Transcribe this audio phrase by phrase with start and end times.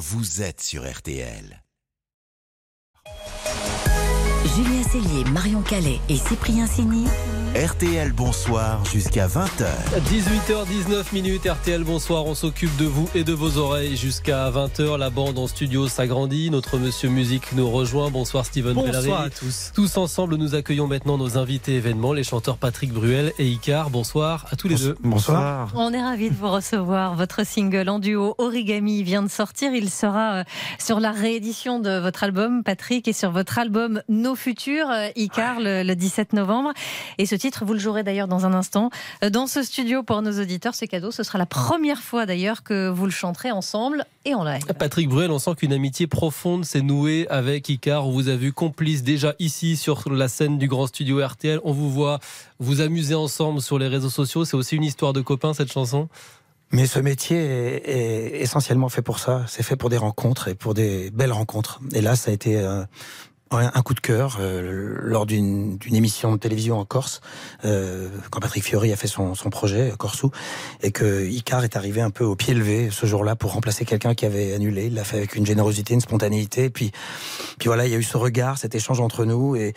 [0.00, 1.62] vous êtes sur RTL.
[4.44, 7.06] Julien Cellier, Marion Calais et Cyprien Sini.
[7.56, 9.66] RTL Bonsoir jusqu'à 20h.
[10.08, 14.96] 18h19 minutes RTL Bonsoir, on s'occupe de vous et de vos oreilles jusqu'à 20h.
[14.96, 18.08] La bande en studio s'agrandit, notre monsieur musique nous rejoint.
[18.08, 19.72] Bonsoir Steven Bonsoir à tous.
[19.74, 23.90] Tous ensemble, nous accueillons maintenant nos invités événements, les chanteurs Patrick Bruel et Icar.
[23.90, 24.94] Bonsoir à tous les deux.
[25.00, 25.72] Bonsoir.
[25.74, 27.16] On est ravis de vous recevoir.
[27.16, 29.74] Votre single en duo Origami vient de sortir.
[29.74, 30.44] Il sera euh,
[30.78, 35.58] sur la réédition de votre album Patrick et sur votre album Nos Futurs, euh, Icar,
[35.58, 36.72] le, le 17 novembre.
[37.18, 38.90] Et ce titre, vous le jouerez d'ailleurs dans un instant
[39.24, 40.76] euh, dans ce studio pour nos auditeurs.
[40.76, 41.10] C'est cadeau.
[41.10, 44.62] Ce sera la première fois d'ailleurs que vous le chanterez ensemble et en live.
[44.78, 48.06] Patrick Bruel, on sent qu'une amitié profonde s'est nouée avec Icar.
[48.06, 51.58] On vous a vu complice déjà ici sur la scène du grand studio RTL.
[51.64, 52.20] On vous voit
[52.60, 54.44] vous amuser ensemble sur les réseaux sociaux.
[54.44, 56.08] C'est aussi une histoire de copains cette chanson
[56.70, 59.42] Mais ce métier est, est essentiellement fait pour ça.
[59.48, 61.80] C'est fait pour des rencontres et pour des belles rencontres.
[61.92, 62.84] Et là, ça a été euh,
[63.50, 67.20] un coup de cœur euh, lors d'une émission de télévision en Corse,
[67.64, 70.30] euh, quand Patrick Fiori a fait son, son projet Corsou,
[70.82, 74.14] et que Icar est arrivé un peu au pied levé ce jour-là pour remplacer quelqu'un
[74.14, 74.86] qui avait annulé.
[74.86, 76.64] Il l'a fait avec une générosité, une spontanéité.
[76.64, 76.92] Et puis,
[77.58, 79.74] puis voilà, il y a eu ce regard, cet échange entre nous et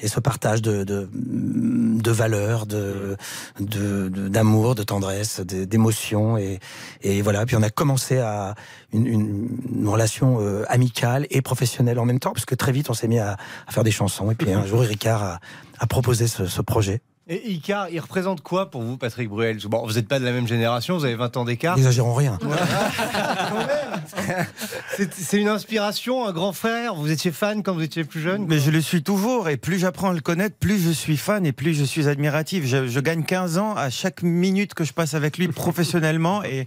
[0.00, 3.16] et ce partage de, de, de valeurs, de,
[3.60, 6.36] de, d'amour, de, tendresse, d'émotion.
[6.36, 6.60] Et,
[7.02, 8.54] et voilà, puis on a commencé à
[8.92, 12.90] une, une, une relation euh, amicale et professionnelle en même temps, parce que très vite
[12.90, 14.30] on s'est mis à, à faire des chansons.
[14.30, 15.40] Et puis un jour, Ricard a,
[15.78, 17.00] a proposé ce, ce projet.
[17.28, 19.58] Et Icar, il représente quoi pour vous, Patrick Bruel?
[19.64, 21.74] Bon, vous n'êtes pas de la même génération, vous avez 20 ans d'écart.
[21.76, 22.38] N'exagérons rien.
[25.12, 26.94] C'est une inspiration, un grand frère.
[26.94, 29.78] Vous étiez fan quand vous étiez plus jeune Mais je le suis toujours, et plus
[29.80, 32.64] j'apprends à le connaître, plus je suis fan et plus je suis admiratif.
[32.64, 36.66] Je, je gagne 15 ans à chaque minute que je passe avec lui professionnellement, et,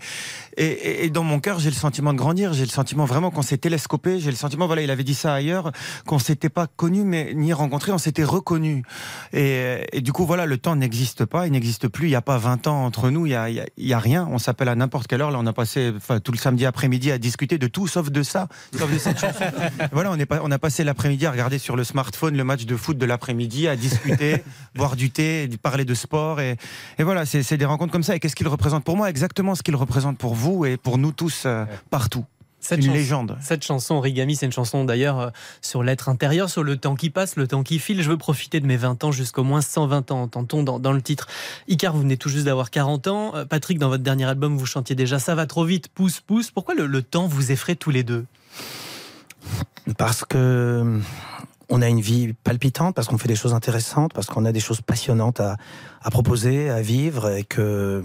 [0.58, 2.52] et, et- et dans mon cœur, j'ai le sentiment de grandir.
[2.52, 4.20] J'ai le sentiment vraiment qu'on s'est télescopé.
[4.20, 5.72] J'ai le sentiment, voilà, il avait dit ça ailleurs,
[6.06, 8.84] qu'on s'était pas connu, mais ni rencontré, on s'était reconnu.
[9.32, 12.08] Et, et du coup, voilà, le temps n'existe pas, il n'existe plus.
[12.08, 14.28] Il n'y a pas 20 ans entre nous, il y a, rien.
[14.30, 15.32] On s'appelle à n'importe quelle heure.
[15.32, 18.24] Là, on a passé enfin, tout le samedi après-midi à discuter de tout, sauf de
[18.24, 19.46] ça, sauf de cette chanson.
[19.92, 22.66] Voilà, on, est pas, on a passé l'après-midi à regarder sur le smartphone le match
[22.66, 24.44] de foot de l'après-midi, à discuter,
[24.76, 26.42] boire du thé, parler de sport.
[26.42, 26.58] Et,
[26.98, 28.16] et voilà, c'est c'est des rencontres comme ça.
[28.16, 29.10] Et qu'est-ce qu'il représente pour moi?
[29.10, 32.26] Exactement ce qu'il représente pour vous et pour nous tous euh, partout.
[32.62, 33.38] C'est Cette une chanson- légende.
[33.42, 35.30] Cette chanson Origami, c'est une chanson d'ailleurs euh,
[35.62, 38.02] sur l'être intérieur, sur le temps qui passe, le temps qui file.
[38.02, 41.02] Je veux profiter de mes 20 ans jusqu'au moins 120 ans, entend-on dans, dans le
[41.02, 41.28] titre.
[41.70, 43.32] Icar, vous venez tout juste d'avoir 40 ans.
[43.36, 46.52] Euh, Patrick, dans votre dernier album, vous chantiez déjà Ça va trop vite, pousse, pousse.
[46.52, 48.26] Pourquoi le, le temps vous effraie tous les deux?
[49.98, 51.00] Parce que
[51.70, 54.60] on a une vie palpitante, parce qu'on fait des choses intéressantes, parce qu'on a des
[54.60, 55.56] choses passionnantes à,
[56.02, 58.04] à proposer, à vivre, et que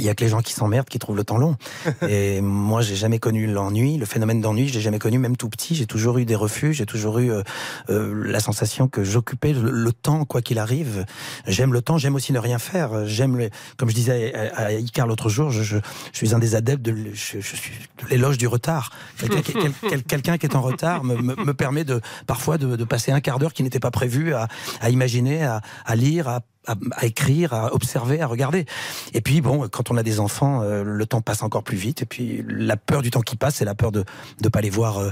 [0.00, 1.56] il y a que les gens qui s'emmerdent qui trouvent le temps long.
[2.08, 4.68] Et moi, j'ai jamais connu l'ennui, le phénomène d'ennui.
[4.68, 5.74] Je l'ai jamais connu, même tout petit.
[5.74, 6.76] J'ai toujours eu des refuges.
[6.78, 7.42] J'ai toujours eu euh,
[7.90, 11.04] euh, la sensation que j'occupais le, le temps, quoi qu'il arrive.
[11.46, 11.96] J'aime le temps.
[11.98, 13.06] J'aime aussi ne rien faire.
[13.06, 15.78] J'aime, le- comme je disais à, à Icar l'autre jour, je, je,
[16.12, 17.72] je suis un des adeptes de, je, je suis
[18.02, 18.90] de l'éloge du retard.
[19.18, 22.58] Quelqu'un qui, quel- quel- quelqu'un qui est en retard me, me, me permet de parfois
[22.58, 24.48] de, de passer un quart d'heure qui n'était pas prévu à,
[24.80, 28.66] à imaginer, à, à lire, à à, à écrire, à observer, à regarder.
[29.12, 32.02] Et puis bon, quand on a des enfants, euh, le temps passe encore plus vite.
[32.02, 34.04] Et puis la peur du temps qui passe, c'est la peur de
[34.42, 35.10] ne pas les voir euh,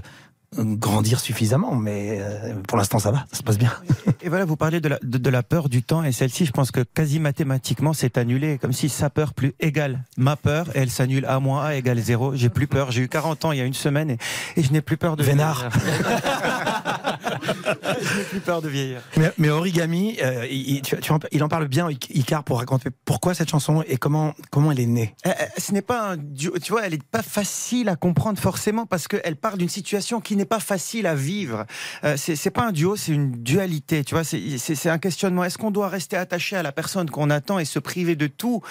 [0.59, 1.75] grandir suffisamment.
[1.75, 3.73] Mais euh, pour l'instant, ça va, ça se passe bien.
[4.23, 6.53] Et voilà, vous parlez de la, de, de la peur du temps, et celle-ci, je
[6.53, 10.81] pense que quasi mathématiquement, c'est annulé, comme si sa peur plus égale ma peur, et
[10.81, 12.35] elle s'annule à moins A égale zéro.
[12.35, 12.93] J'ai plus peur.
[12.93, 14.19] J'ai eu 40 ans il y a une semaine, et,
[14.57, 15.69] et je n'ai plus peur de Vénard.
[17.43, 19.01] je n'ai plus peur de vieillir.
[19.17, 22.59] Mais, mais Origami, euh, il, il- tu- tu en- il en parle bien, Icar, pour
[22.59, 25.15] raconter pourquoi cette chanson et comment, comment elle est née.
[25.27, 28.39] Euh, euh, Ce n'est pas un duo, tu vois, elle n'est pas facile à comprendre
[28.41, 31.65] forcément parce qu'elle parle d'une situation qui n'est pas facile à vivre.
[32.05, 35.45] Euh, c'est pas un duo, c'est une dualité, tu vois, c'est- un questionnement.
[35.45, 38.63] Est-ce qu'on doit rester attaché à la personne qu'on attend et se priver de tout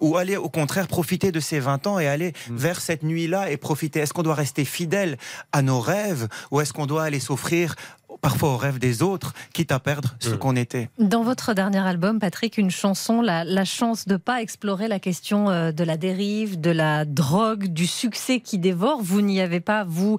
[0.00, 3.56] ou aller au contraire profiter de ses 20 ans et aller vers cette nuit-là et
[3.56, 4.00] profiter?
[4.00, 5.16] Est-ce qu'on doit rester fidèle
[5.52, 7.74] à nos rêves ou est-ce qu'on doit aller s'offrir
[8.20, 12.18] parfois aux rêves des autres, quitte à perdre ce qu'on était Dans votre dernier album,
[12.18, 16.60] Patrick, une chanson, la, la chance de pas explorer la question euh, de la dérive,
[16.60, 19.00] de la drogue, du succès qui dévore.
[19.02, 20.18] Vous n'y avez pas, vous,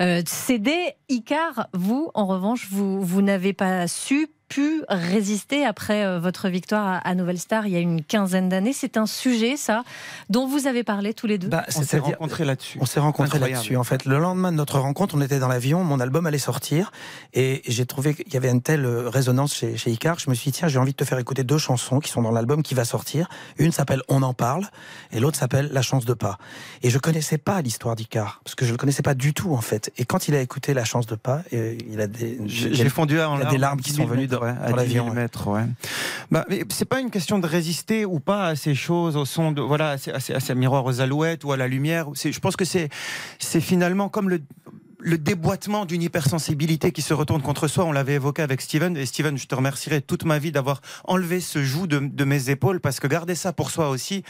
[0.00, 0.94] euh, cédé.
[1.08, 7.00] Icar, vous, en revanche, vous, vous n'avez pas su pu résister après euh, votre victoire
[7.04, 9.84] à- Nouvelle Star il y a une quinzaine d'années C'est un sujet, ça,
[10.30, 12.78] dont vous avez parlé tous les deux Bah, On s'est rencontrés là-dessus.
[12.80, 13.76] On s'est rencontrés là-dessus.
[13.76, 16.90] En fait, le lendemain de notre rencontre, on était dans l'avion, mon album allait sortir,
[17.34, 20.18] et j'ai trouvé qu'il y avait une telle euh, résonance chez, chez Icar.
[20.18, 22.22] Je me suis dit, tiens, j'ai envie de te faire écouter deux chansons qui sont
[22.22, 23.28] dans l'album qui va sortir.
[23.58, 24.64] Une s'appelle On en parle,
[25.12, 26.38] et l'autre s'appelle La chance de pas.
[26.82, 29.60] Et je connaissais pas l'histoire d'Icar, parce que je le connaissais pas du tout, en
[29.60, 29.92] fait.
[29.98, 33.20] Et quand il a écouté La chance de pas, il a des, J'ai j'ai fondu
[33.20, 35.04] en il y a des larmes qui sont venues dans- ouais, à dans 10 l'avion,
[35.04, 35.22] 000 ouais.
[35.22, 35.64] mètres, ouais.
[36.30, 39.60] Bah, c'est pas une question de résister ou pas à ces choses, au son de
[39.62, 42.06] voilà, à ces, à ces- à ces miroirs aux alouettes ou à la lumière.
[42.14, 42.88] Je pense que c'est
[43.38, 44.40] c'est finalement comme le
[45.04, 48.96] le déboîtement d'une hypersensibilité qui se retourne contre soi, on l'avait évoqué avec Steven.
[48.96, 52.50] Et Steven, je te remercierai toute ma vie d'avoir enlevé ce joug de, de mes
[52.50, 54.22] épaules, parce que garder ça pour soi aussi,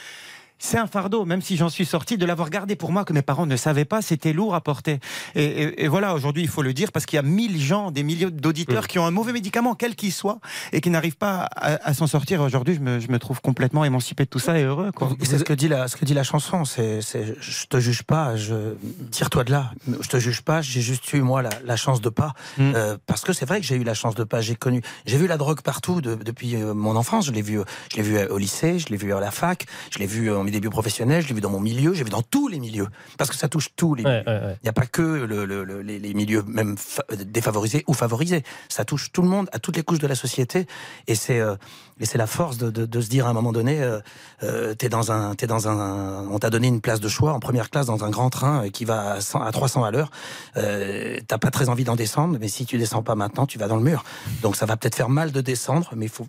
[0.64, 3.20] c'est un fardeau, même si j'en suis sorti, de l'avoir gardé pour moi que mes
[3.22, 5.00] parents ne savaient pas, c'était lourd à porter.
[5.34, 7.90] Et, et- et voilà, aujourd'hui, il faut le dire, parce qu'il y a mille gens,
[7.90, 10.38] des milliers d'auditeurs qui ont un mauvais médicament, quel qu'il soit,
[10.72, 12.40] et qui n'arrivent pas à, à s'en sortir.
[12.42, 14.92] Aujourd'hui, je me, je me trouve complètement émancipé de tout ça et heureux.
[15.24, 16.64] C'est ce que dit la, ce que dit la chanson.
[16.64, 18.74] C'est, je te juge pas, je
[19.10, 19.72] tire-toi de là.
[20.00, 20.62] Je te juge pas.
[20.62, 22.72] J'ai juste eu moi la, la chance de pas, Mm.
[22.76, 24.40] Euh, parce que c'est vrai que j'ai eu la chance de pas.
[24.40, 27.26] J'ai connu, j'ai vu la drogue partout de- depuis euh, mon enfance.
[27.26, 27.58] Je l'ai vu,
[27.90, 30.44] je l'ai vu au lycée, je l'ai vu à la fac, je l'ai vu en
[30.52, 32.88] mes débuts professionnels, je l'ai vu dans mon milieu, j'ai vu dans tous les milieux,
[33.16, 34.04] parce que ça touche tous les.
[34.04, 34.56] Ouais, ouais.
[34.62, 37.94] Il n'y a pas que le- le- le- les, les milieux même fa- défavorisés ou
[37.94, 38.42] favorisés.
[38.68, 40.66] Ça touche tout le monde, à toutes les couches de la société.
[41.06, 41.56] Et c'est euh,
[42.00, 44.00] et c'est la force de, de- de se dire à un moment donné, euh,
[44.42, 47.40] euh, t'es dans un, t'es dans un, on t'a donné une place de choix en
[47.40, 50.10] première classe dans un grand train qui va à, 100 à 300 à l'heure.
[50.54, 53.76] T'as pas très envie d'en descendre, mais si tu descends pas maintenant, tu vas dans
[53.76, 54.04] le mur.
[54.42, 56.26] Donc ça va peut-être faire mal de descendre, mais il faut,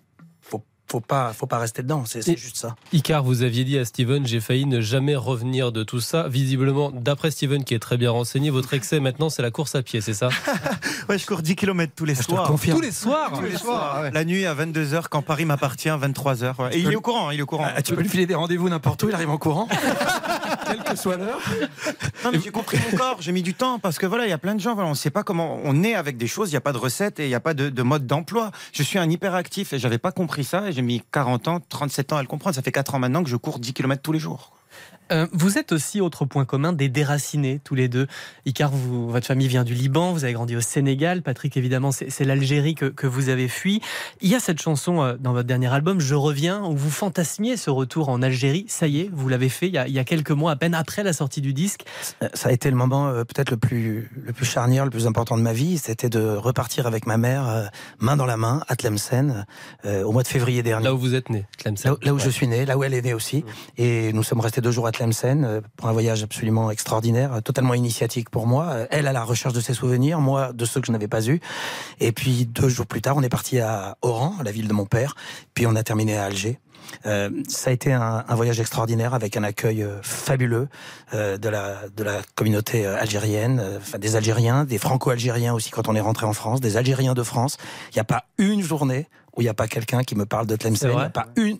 [0.86, 2.04] faut, pas, faut pas rester dedans.
[2.06, 2.76] C'est juste ça.
[2.92, 6.28] Icar, vous aviez dit à Steven, j'ai failli ne jamais revenir de tout ça.
[6.28, 9.82] Visiblement, d'après Steven, qui est très bien renseigné, votre excès maintenant, c'est la course à
[9.82, 10.28] pied, c'est ça?
[11.08, 12.46] Ouais, je cours 10 km tous les Je te soirs.
[12.46, 16.56] Tous les soirs Tous les soirs, La nuit à 22h, quand Paris m'appartient, 23h.
[16.62, 16.76] ouais.
[16.76, 17.66] Et il est au courant, il est au courant.
[17.76, 19.68] Ah, tu peux lui filer des rendez-vous n'importe où, il arrive en courant,
[20.74, 21.40] quelle que soit l'heure.
[22.24, 24.32] Non, mais j'ai compris mon corps, j'ai mis du temps parce que voilà, il y
[24.32, 26.50] a plein de gens, voilà, on ne sait pas comment on est avec des choses,
[26.50, 28.50] il n'y a pas de recette et il n'y a pas de, de mode d'emploi.
[28.72, 32.12] Je suis un hyperactif et j'avais pas compris ça et j'ai mis 40 ans, 37
[32.12, 32.56] ans à le comprendre.
[32.56, 34.52] Ça fait 4 ans maintenant que je cours 10 km tous les jours.
[35.12, 38.06] Euh, vous êtes aussi, autre point commun, des déracinés tous les deux.
[38.46, 41.22] Icar, vous, votre famille vient du Liban, vous avez grandi au Sénégal.
[41.22, 43.80] Patrick, évidemment, c'est l'Algérie que, que vous avez fui.
[44.20, 47.56] Il y a cette chanson euh, dans votre dernier album, Je reviens, où vous fantasmiez
[47.56, 48.64] ce retour en Algérie.
[48.68, 50.56] Ça y est, vous l'avez fait il y, a, il y a quelques mois, à
[50.56, 51.84] peine après la sortie du disque.
[52.34, 55.36] Ça a été le moment euh, peut-être le plus, le plus charnière, le plus important
[55.36, 55.78] de ma vie.
[55.78, 57.64] C'était de repartir avec ma mère, euh,
[57.98, 59.44] main dans la main, à Tlemcen,
[59.84, 60.84] euh, au mois de février dernier.
[60.84, 61.90] Là où vous êtes né, Tlemcen.
[61.90, 63.44] Là où, là où je suis né, là où elle est née aussi.
[63.76, 67.74] Et nous sommes restés deux jours à Euh, pour un voyage absolument extraordinaire, euh, totalement
[67.74, 68.66] initiatique pour moi.
[68.70, 71.26] Euh, Elle à la recherche de ses souvenirs, moi de ceux que je n'avais pas
[71.28, 71.40] eus.
[72.00, 74.86] Et puis deux jours plus tard, on est parti à Oran, la ville de mon
[74.86, 75.14] père.
[75.54, 76.58] Puis on a terminé à Alger.
[77.06, 80.68] Euh, ça a été un, un voyage extraordinaire avec un accueil euh, fabuleux
[81.12, 85.70] euh, de la de la communauté euh, algérienne, euh, enfin des Algériens, des Franco-Algériens aussi
[85.70, 87.56] quand on est rentré en France, des Algériens de France.
[87.90, 90.46] Il n'y a pas une journée où il n'y a pas quelqu'un qui me parle
[90.46, 90.90] de Tlemcen.
[90.92, 91.58] Il a pas une.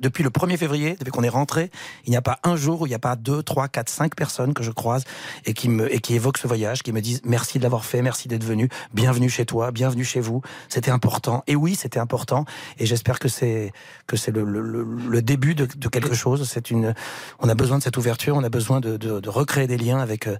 [0.00, 1.70] Depuis le 1er février, depuis qu'on est rentré,
[2.04, 4.14] il n'y a pas un jour où il n'y a pas deux, trois, quatre, cinq
[4.16, 5.04] personnes que je croise
[5.46, 8.02] et qui me et qui évoquent ce voyage, qui me disent merci de l'avoir fait,
[8.02, 10.42] merci d'être venu, bienvenue chez toi, bienvenue chez vous.
[10.68, 11.44] C'était important.
[11.46, 12.44] Et oui, c'était important.
[12.78, 13.72] Et j'espère que c'est
[14.06, 16.48] que c'est le, le, le- le début de, de quelque chose.
[16.48, 16.94] C'est une.
[17.40, 18.36] On a besoin de cette ouverture.
[18.36, 20.26] On a besoin de, de, de recréer des liens avec.
[20.26, 20.36] euh,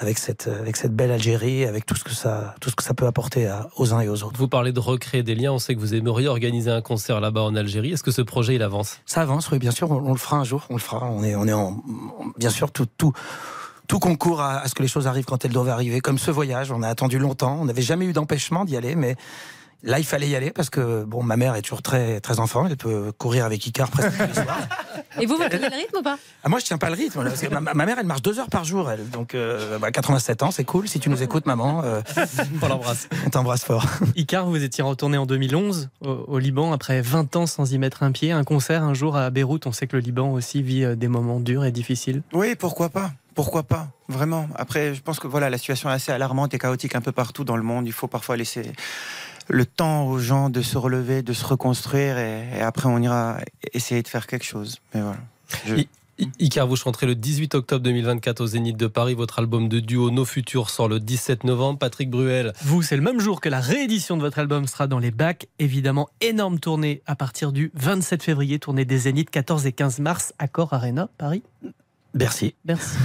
[0.00, 2.94] avec cette, avec cette belle Algérie, avec tout ce que ça, tout ce que ça
[2.94, 4.38] peut apporter à- aux uns et aux autres.
[4.38, 7.40] Vous parlez de recréer des liens, on sait que vous aimeriez organiser un concert là-bas
[7.40, 7.94] en Algérie.
[7.94, 9.00] Est-ce que ce projet, il avance?
[9.06, 11.04] Ça avance, oui, bien sûr, on, on le fera un jour, on le fera.
[11.10, 11.82] On est, on est en,
[12.38, 13.12] bien sûr, tout, tout,
[13.88, 15.98] tout concourt à, à ce que les choses arrivent quand elles doivent arriver.
[15.98, 19.16] Comme ce voyage, on a attendu longtemps, on n'avait jamais eu d'empêchement d'y aller, mais
[19.82, 22.66] là, il fallait y aller parce que, bon, ma mère est toujours très, très enfant,
[22.66, 24.58] elle peut courir avec Icar presque tous les soirs.
[25.20, 26.18] Et vous, vous tenez le rythme ou pas?
[26.44, 28.22] Ah, moi, je tiens pas le rythme, là, parce que ma, ma mère, elle marche
[28.22, 29.08] deux heures par jour, elle.
[29.10, 30.88] Donc, euh, bah, 87 ans, c'est cool.
[30.88, 32.00] Si tu nous écoutes, maman, euh,
[32.62, 33.08] On l'embrasse.
[33.26, 33.84] on t'embrasse fort.
[34.16, 38.02] Icar, vous étiez retourné en 2011 au, au Liban après 20 ans sans y mettre
[38.02, 38.32] un pied.
[38.32, 39.66] Un concert un jour à Beyrouth.
[39.66, 42.22] On sait que le Liban aussi vit euh, des moments durs et difficiles.
[42.32, 43.12] Oui, pourquoi pas?
[43.34, 43.88] Pourquoi pas?
[44.08, 44.48] Vraiment.
[44.56, 47.44] Après, je pense que voilà, la situation est assez alarmante et chaotique un peu partout
[47.44, 47.86] dans le monde.
[47.86, 48.72] Il faut parfois laisser
[49.48, 53.38] le temps aux gens de se relever, de se reconstruire et, et après on ira
[53.72, 54.78] essayer de faire quelque chose.
[54.94, 55.18] Mais voilà.
[55.66, 55.84] Je-
[56.40, 59.14] Icar, vous chanterez le 18 octobre 2024 au Zénith de Paris.
[59.14, 61.78] Votre album de duo Nos Futurs sort le 17 novembre.
[61.78, 64.98] Patrick Bruel, Vous, c'est le même jour que la réédition de votre album sera dans
[64.98, 65.46] les bacs.
[65.60, 70.34] Évidemment, énorme tournée à partir du 27 février, tournée des Zéniths 14 et 15 mars,
[70.40, 71.44] Accor Arena, Paris.
[72.14, 72.56] Merci.
[72.64, 72.96] Merci.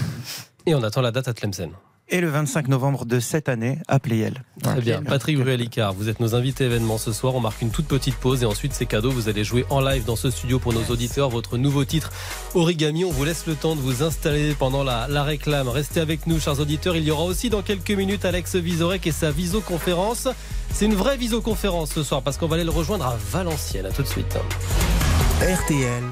[0.66, 1.70] et on attend la date à Tlemcen.
[2.10, 4.44] Et le 25 novembre de cette année à Playel.
[4.62, 5.02] Très bien.
[5.02, 7.36] Patrick Bruel-Icard, vous êtes nos invités événements ce soir.
[7.36, 9.10] On marque une toute petite pause et ensuite c'est cadeau.
[9.12, 12.12] Vous allez jouer en live dans ce studio pour nos auditeurs votre nouveau titre
[12.54, 13.06] Origami.
[13.06, 15.68] On vous laisse le temps de vous installer pendant la, la réclame.
[15.68, 16.96] Restez avec nous, chers auditeurs.
[16.96, 20.28] Il y aura aussi dans quelques minutes Alex Vizorek et sa visioconférence.
[20.74, 23.86] C'est une vraie visioconférence ce soir parce qu'on va aller le rejoindre à Valenciennes.
[23.86, 24.38] À tout de suite.
[25.42, 26.04] RTL.